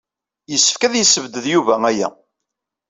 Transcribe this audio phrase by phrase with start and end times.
[0.51, 2.09] Yessefk ad yessebded Yuba aya.